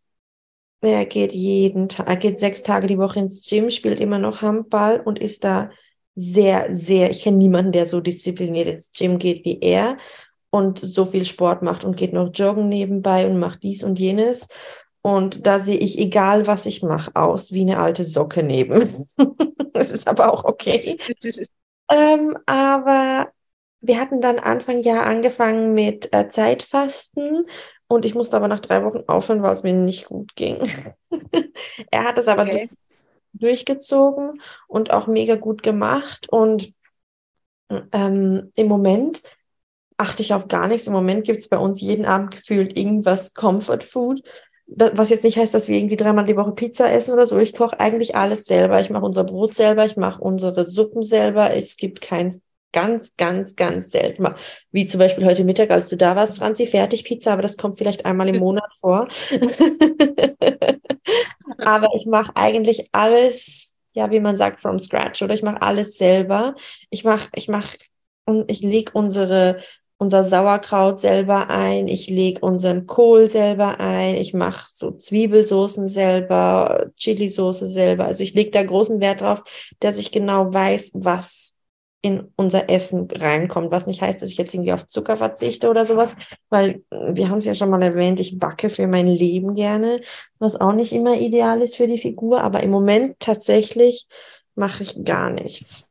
[0.82, 4.42] er geht jeden Tag, er geht sechs Tage die Woche ins Gym, spielt immer noch
[4.42, 5.70] Handball und ist da
[6.14, 9.98] sehr, sehr, ich kenne niemanden, der so diszipliniert ins Gym geht wie er
[10.50, 14.48] und so viel Sport macht und geht noch joggen nebenbei und macht dies und jenes.
[15.02, 19.06] Und da sehe ich, egal was ich mache, aus wie eine alte Socke neben.
[19.72, 20.96] das ist aber auch okay.
[21.90, 23.32] Ähm, aber
[23.80, 27.46] wir hatten dann Anfang Jahr angefangen mit äh, Zeitfasten
[27.88, 30.58] und ich musste aber nach drei Wochen aufhören, weil es mir nicht gut ging.
[31.90, 32.68] er hat es aber okay.
[33.32, 36.28] durchgezogen und auch mega gut gemacht.
[36.30, 36.72] Und
[37.92, 39.22] ähm, im Moment
[39.96, 40.86] achte ich auf gar nichts.
[40.86, 44.22] Im Moment gibt es bei uns jeden Abend gefühlt irgendwas Comfort Food
[44.76, 47.38] was jetzt nicht heißt, dass wir irgendwie dreimal die Woche Pizza essen oder so.
[47.38, 48.80] Ich koche eigentlich alles selber.
[48.80, 51.54] Ich mache unser Brot selber, ich mache unsere Suppen selber.
[51.54, 52.40] Es gibt kein
[52.72, 54.36] ganz, ganz, ganz selten mal,
[54.70, 58.06] wie zum Beispiel heute Mittag, als du da warst, Franzi, Fertigpizza, aber das kommt vielleicht
[58.06, 59.08] einmal im Monat vor.
[61.58, 65.98] aber ich mache eigentlich alles, ja, wie man sagt, from scratch, oder ich mache alles
[65.98, 66.54] selber.
[66.90, 67.76] Ich mache, ich mache
[68.24, 69.60] und ich lege unsere
[70.00, 76.86] unser Sauerkraut selber ein, ich lege unseren Kohl selber ein, ich mache so Zwiebelsoßen selber,
[76.96, 78.06] Chili-Soße selber.
[78.06, 79.44] Also ich lege da großen Wert drauf,
[79.78, 81.58] dass ich genau weiß, was
[82.00, 85.84] in unser Essen reinkommt, was nicht heißt, dass ich jetzt irgendwie auf Zucker verzichte oder
[85.84, 86.16] sowas,
[86.48, 90.00] weil wir haben es ja schon mal erwähnt, ich backe für mein Leben gerne,
[90.38, 94.06] was auch nicht immer ideal ist für die Figur, aber im Moment tatsächlich
[94.54, 95.89] mache ich gar nichts.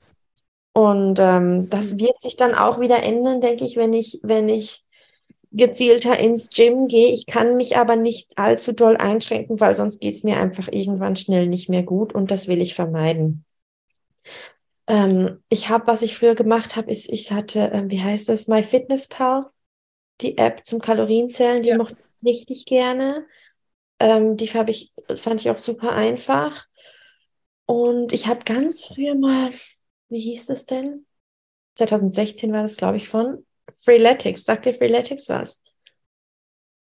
[0.74, 2.00] Und ähm, das mhm.
[2.02, 4.84] wird sich dann auch wieder ändern, denke ich, wenn ich, wenn ich
[5.52, 7.12] gezielter ins Gym gehe.
[7.12, 11.16] Ich kann mich aber nicht allzu doll einschränken, weil sonst geht es mir einfach irgendwann
[11.16, 13.46] schnell nicht mehr gut und das will ich vermeiden.
[14.88, 18.48] Ähm, ich habe, was ich früher gemacht habe, ist, ich hatte, äh, wie heißt das,
[18.48, 19.46] MyFitnessPal,
[20.22, 21.78] die App zum Kalorienzählen, die ja.
[21.78, 23.26] mochte ich richtig gerne.
[24.00, 26.66] Ähm, die ich, fand ich auch super einfach.
[27.66, 29.52] Und ich habe ganz früher mal
[30.10, 31.06] wie hieß das denn?
[31.76, 33.46] 2016 war das, glaube ich, von
[33.76, 34.44] Freeletics.
[34.44, 35.62] Sagt dir Freeletics was?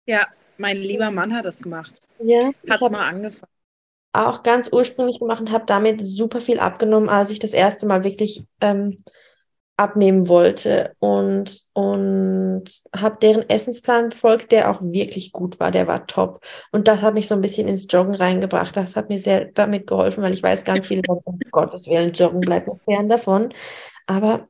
[0.06, 2.02] Ja, mein lieber Mann hat das gemacht.
[2.20, 2.52] Ja.
[2.70, 3.52] Hat es mal angefangen.
[4.12, 8.04] auch ganz ursprünglich gemacht und habe damit super viel abgenommen, als ich das erste Mal
[8.04, 9.04] wirklich ähm,
[9.76, 16.06] abnehmen wollte und, und habe deren Essensplan befolgt, der auch wirklich gut war, der war
[16.06, 16.46] top.
[16.72, 18.78] Und das hat mich so ein bisschen ins Joggen reingebracht.
[18.78, 22.12] Das hat mir sehr damit geholfen, weil ich weiß, ganz viele sagen, um Gottes Willen,
[22.12, 23.54] Joggen bleibt noch fern davon.
[24.06, 24.48] Aber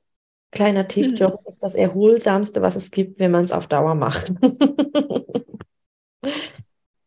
[0.51, 1.15] kleiner Tipp, mhm.
[1.15, 4.33] Joggen ist das erholsamste, was es gibt, wenn man es auf Dauer macht.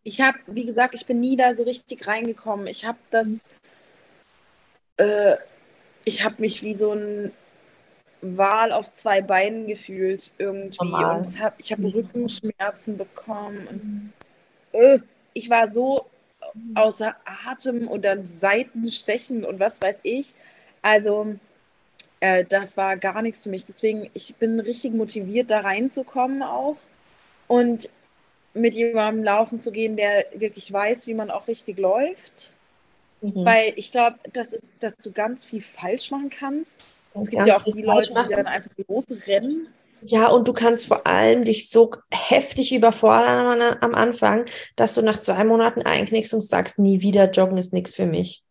[0.05, 2.67] ich habe, wie gesagt, ich bin nie da so richtig reingekommen.
[2.67, 3.55] Ich habe das,
[4.97, 5.37] äh,
[6.07, 7.33] ich habe mich wie so ein
[8.21, 10.77] Wal auf zwei Beinen gefühlt irgendwie.
[10.81, 11.19] Normal.
[11.19, 11.89] Und hab, ich habe mhm.
[11.89, 13.67] Rückenschmerzen bekommen.
[13.69, 14.13] Und, mhm.
[14.73, 14.99] äh,
[15.33, 16.07] ich war so
[16.75, 17.15] außer
[17.47, 20.35] Atem und dann Seitenstechen und was weiß ich.
[20.83, 21.37] Also
[22.21, 23.65] äh, das war gar nichts für mich.
[23.65, 26.77] Deswegen, ich bin richtig motiviert, da reinzukommen auch.
[27.49, 27.91] Und
[28.55, 32.55] mit jemandem laufen zu gehen, der wirklich weiß, wie man auch richtig läuft.
[33.21, 33.45] Mhm.
[33.45, 36.81] Weil ich glaube, das ist, dass du ganz viel falsch machen kannst.
[37.23, 39.69] Es gibt ja auch die Leute, die dann einfach losrennen.
[40.01, 44.45] Ja, und du kannst vor allem dich so heftig überfordern am Anfang,
[44.77, 48.43] dass du nach zwei Monaten einknickst und sagst, nie wieder joggen ist nichts für mich.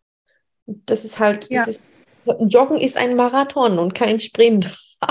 [0.65, 1.59] Das ist halt, ja.
[1.59, 1.85] das ist,
[2.39, 4.75] Joggen ist ein Marathon und kein Sprint.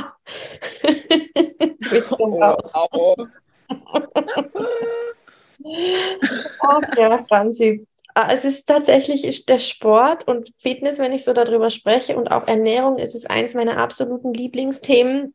[2.18, 2.56] oh,
[6.60, 7.86] Ach ja, Franzi.
[8.16, 12.46] Ah, es ist tatsächlich der Sport und Fitness, wenn ich so darüber spreche, und auch
[12.46, 15.34] Ernährung ist es eines meiner absoluten Lieblingsthemen.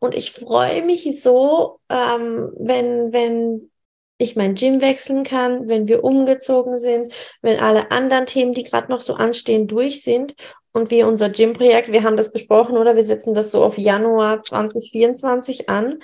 [0.00, 3.70] Und ich freue mich so, ähm, wenn, wenn
[4.18, 8.90] ich mein Gym wechseln kann, wenn wir umgezogen sind, wenn alle anderen Themen, die gerade
[8.90, 10.34] noch so anstehen, durch sind
[10.72, 14.42] und wir unser Gym-Projekt, wir haben das besprochen, oder wir setzen das so auf Januar
[14.42, 16.02] 2024 an,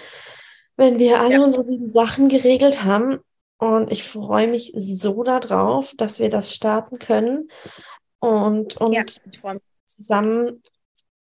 [0.77, 1.43] wenn wir alle ja.
[1.43, 3.19] unsere sieben Sachen geregelt haben
[3.59, 7.51] und ich freue mich so darauf, dass wir das starten können
[8.19, 9.05] und, und ja,
[9.85, 10.63] zusammen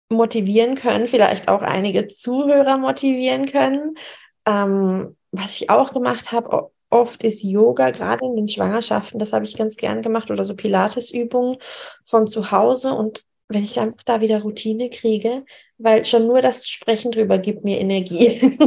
[0.09, 3.97] motivieren können, vielleicht auch einige Zuhörer motivieren können.
[4.45, 9.45] Ähm, was ich auch gemacht habe, oft ist Yoga, gerade in den Schwangerschaften, das habe
[9.45, 11.57] ich ganz gern gemacht, oder so Pilatesübungen
[12.05, 12.93] von zu Hause.
[12.93, 15.45] Und wenn ich dann da wieder Routine kriege,
[15.77, 18.39] weil schon nur das Sprechen drüber gibt mir Energie.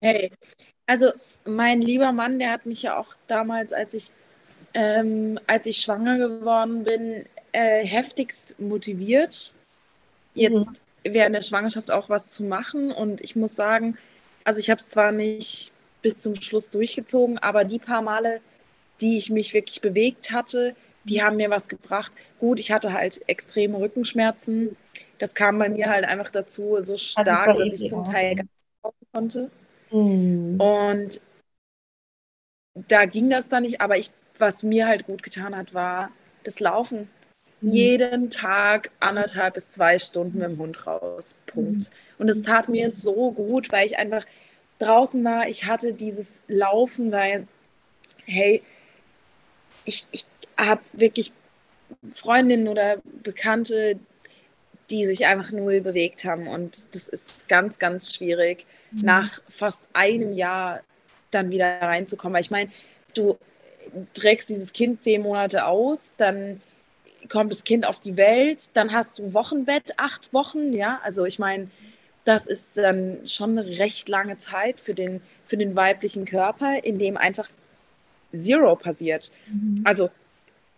[0.00, 0.30] hey,
[0.86, 1.12] also
[1.44, 4.12] mein lieber Mann, der hat mich ja auch damals, als ich,
[4.74, 9.54] ähm, als ich schwanger geworden bin, äh, heftigst motiviert,
[10.34, 11.14] jetzt mhm.
[11.14, 12.92] während der Schwangerschaft auch was zu machen.
[12.92, 13.96] Und ich muss sagen,
[14.44, 15.72] also ich habe es zwar nicht
[16.02, 18.40] bis zum Schluss durchgezogen, aber die paar Male,
[19.00, 22.12] die ich mich wirklich bewegt hatte, die haben mir was gebracht.
[22.38, 24.76] Gut, ich hatte halt extreme Rückenschmerzen.
[25.18, 28.44] Das kam bei mir halt einfach dazu, so stark, dass ich zum Teil gar
[28.84, 29.50] nicht konnte.
[29.90, 30.58] Mhm.
[30.58, 31.20] Und
[32.88, 36.10] da ging das dann nicht, aber ich, was mir halt gut getan hat, war
[36.44, 37.08] das Laufen.
[37.60, 37.70] Mhm.
[37.72, 41.36] Jeden Tag anderthalb bis zwei Stunden mit dem Hund raus.
[41.46, 41.90] Punkt.
[41.90, 41.94] Mhm.
[42.18, 44.24] Und es tat mir so gut, weil ich einfach
[44.78, 45.48] draußen war.
[45.48, 47.48] Ich hatte dieses Laufen, weil,
[48.26, 48.62] hey,
[49.84, 51.32] ich, ich habe wirklich
[52.10, 53.98] Freundinnen oder Bekannte,
[54.90, 56.46] die sich einfach null bewegt haben.
[56.46, 59.00] Und das ist ganz, ganz schwierig, mhm.
[59.02, 60.80] nach fast einem Jahr
[61.30, 62.34] dann wieder reinzukommen.
[62.34, 62.70] Weil ich meine,
[63.14, 63.36] du
[64.14, 66.60] trägst dieses Kind zehn Monate aus, dann
[67.28, 71.00] kommt das Kind auf die Welt, dann hast du Wochenbett, acht Wochen, ja.
[71.02, 71.68] Also ich meine,
[72.24, 76.98] das ist dann schon eine recht lange Zeit für den, für den weiblichen Körper, in
[76.98, 77.48] dem einfach
[78.32, 79.30] Zero passiert.
[79.46, 79.82] Mhm.
[79.84, 80.10] Also,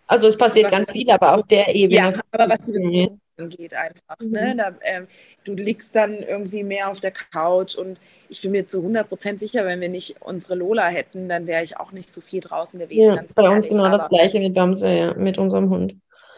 [0.07, 1.95] also es passiert ganz viel, aber auf der Ebene.
[1.95, 4.17] Ja, aber was die angeht einfach.
[4.19, 4.27] Ne?
[4.27, 4.31] Mhm.
[4.31, 4.55] Ne?
[4.57, 5.07] Da, ähm,
[5.45, 7.99] du liegst dann irgendwie mehr auf der Couch und
[8.29, 11.77] ich bin mir zu 100% sicher, wenn wir nicht unsere Lola hätten, dann wäre ich
[11.77, 13.15] auch nicht so viel draußen gewesen.
[13.15, 15.95] Ja, bei ehrlich, uns genau das gleiche mit Bamse, ja, mit unserem Hund.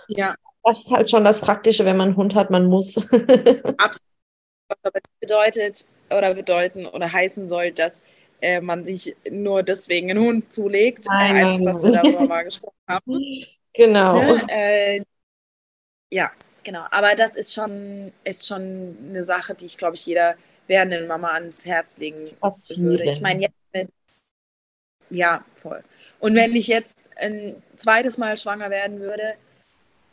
[0.08, 0.36] Ja.
[0.64, 2.98] Das ist halt schon das Praktische, wenn man einen Hund hat, man muss.
[3.78, 4.12] Absolut.
[4.68, 8.04] Was aber bedeutet oder bedeuten oder heißen soll, dass
[8.42, 11.06] äh, man sich nur deswegen einen Hund zulegt.
[11.08, 13.20] Nein, einfach, dass wir darüber mal gesprochen haben.
[13.74, 14.22] Genau.
[14.22, 14.42] Ne?
[14.50, 15.04] Äh,
[16.12, 16.30] ja,
[16.64, 20.36] Genau, aber das ist schon, ist schon eine Sache, die ich, glaube ich, jeder
[20.68, 22.84] werdenden Mama ans Herz legen Spazieren.
[22.84, 23.04] würde.
[23.10, 23.90] Ich meine, jetzt mit,
[25.10, 25.84] ja, voll.
[26.20, 29.34] Und wenn ich jetzt ein zweites Mal schwanger werden würde,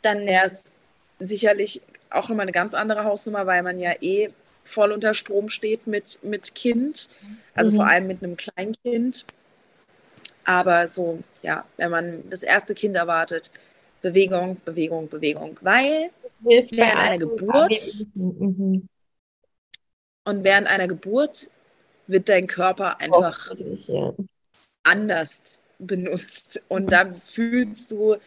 [0.01, 0.73] dann wäre es
[1.19, 4.29] sicherlich auch nochmal eine ganz andere Hausnummer, weil man ja eh
[4.63, 7.09] voll unter Strom steht mit, mit Kind,
[7.55, 7.75] also mhm.
[7.75, 9.25] vor allem mit einem Kleinkind.
[10.43, 13.51] Aber so, ja, wenn man das erste Kind erwartet,
[14.01, 16.09] Bewegung, Bewegung, Bewegung, weil
[16.47, 18.87] Hilft während einer Geburt mhm.
[20.25, 21.49] und während einer Geburt
[22.07, 23.53] wird dein Körper einfach
[23.87, 24.13] ja.
[24.83, 25.61] anders.
[25.79, 26.61] benutzt.
[26.67, 28.17] Und da fühlst du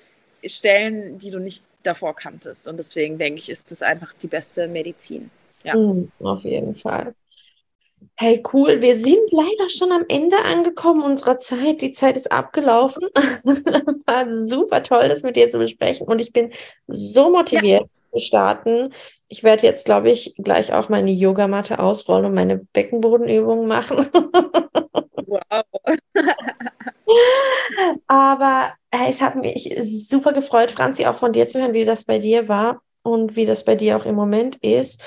[0.45, 2.67] Stellen, die du nicht davor kanntest.
[2.67, 5.31] Und deswegen denke ich, ist das einfach die beste Medizin.
[5.63, 5.77] Ja.
[5.77, 7.15] Mhm, auf jeden Fall.
[8.16, 8.80] Hey, cool.
[8.80, 11.82] Wir sind leider schon am Ende angekommen unserer Zeit.
[11.82, 13.09] Die Zeit ist abgelaufen.
[13.14, 16.07] War super toll, das mit dir zu besprechen.
[16.07, 16.50] Und ich bin
[16.86, 17.88] so motiviert ja.
[18.12, 18.92] zu starten.
[19.28, 24.09] Ich werde jetzt, glaube ich, gleich auch meine Yogamatte ausrollen und meine Beckenbodenübungen machen.
[25.26, 25.62] wow.
[28.07, 32.05] Aber hey, es hat mich super gefreut, Franzi, auch von dir zu hören, wie das
[32.05, 35.03] bei dir war und wie das bei dir auch im Moment ist.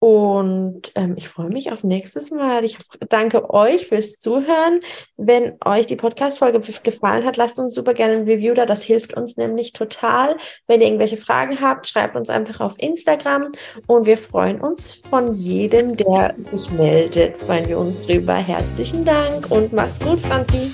[0.00, 2.64] Und ähm, ich freue mich auf nächstes Mal.
[2.64, 2.78] Ich
[3.10, 4.80] danke euch fürs Zuhören.
[5.18, 8.64] Wenn euch die Podcast-Folge gefallen hat, lasst uns super gerne ein Review da.
[8.64, 10.38] Das hilft uns nämlich total.
[10.66, 13.52] Wenn ihr irgendwelche Fragen habt, schreibt uns einfach auf Instagram.
[13.86, 17.36] Und wir freuen uns von jedem, der sich meldet.
[17.36, 18.34] Freuen wir uns drüber.
[18.34, 20.72] Herzlichen Dank und macht's gut, Franzi.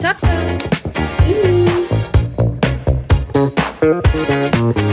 [0.00, 0.30] Ciao, ciao.
[3.82, 4.83] Tschüss.